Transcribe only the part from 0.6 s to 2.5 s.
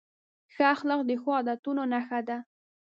اخلاق د ښو عادتونو نښه ده.